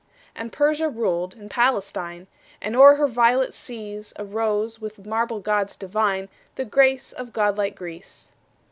And 0.35 0.51
Persia 0.51 0.89
ruled 0.89 1.35
and 1.35 1.47
Palestine; 1.47 2.25
And 2.59 2.75
o'er 2.75 2.95
her 2.95 3.05
violet 3.05 3.53
seas 3.53 4.13
Arose, 4.17 4.79
with 4.81 5.05
marble 5.05 5.39
gods 5.41 5.75
divine, 5.75 6.27
The 6.55 6.65
grace 6.65 7.11
of 7.13 7.33
god 7.33 7.55
like 7.59 7.75
Greece. 7.75 8.31